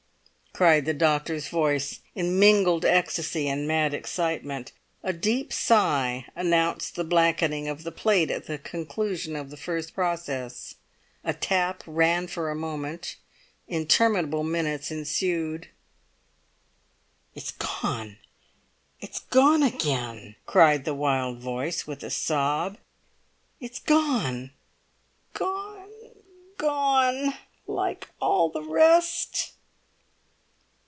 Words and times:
cried 0.53 0.83
the 0.83 0.93
doctor's 0.93 1.47
voice 1.47 2.01
in 2.13 2.37
mingled 2.37 2.83
ecstasy 2.83 3.47
and 3.47 3.65
mad 3.65 3.93
excitement. 3.93 4.73
A 5.01 5.13
deep 5.13 5.53
sigh 5.53 6.25
announced 6.35 6.93
the 6.97 7.05
blackening 7.05 7.69
of 7.69 7.83
the 7.83 7.91
plate 7.91 8.29
at 8.29 8.47
the 8.47 8.57
conclusion 8.57 9.37
of 9.37 9.49
the 9.49 9.55
first 9.55 9.93
process. 9.95 10.75
A 11.23 11.33
tap 11.33 11.83
ran 11.87 12.27
for 12.27 12.49
a 12.49 12.55
moment; 12.55 13.15
interminable 13.69 14.43
minutes 14.43 14.91
ensued. 14.91 15.69
"It's 17.33 17.51
gone! 17.51 18.17
It's 18.99 19.19
gone 19.21 19.63
again!" 19.63 20.35
cried 20.45 20.83
the 20.83 20.93
wild 20.93 21.39
voice, 21.39 21.87
with 21.87 22.03
a 22.03 22.09
sob; 22.11 22.77
"it's 23.61 23.79
gone, 23.79 24.51
gone, 25.33 26.11
gone 26.57 27.35
like 27.67 28.09
all 28.19 28.49
the 28.49 28.61
rest!" 28.63 29.53